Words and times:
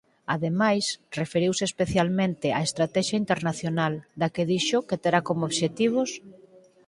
Ademais, 0.35 0.85
referiuse 1.21 1.63
especialmente 1.69 2.47
á 2.57 2.59
estratexia 2.67 3.21
internacional, 3.23 3.93
da 4.19 4.27
que 4.33 4.43
dixo 4.51 4.77
que 4.87 4.99
terá 5.03 5.19
como 5.27 5.45
obxectivos: 5.49 6.09